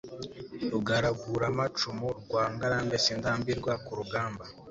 [0.71, 4.43] Rugaraguramacumu rwa Ngarambe, sindambirwa ku rugamba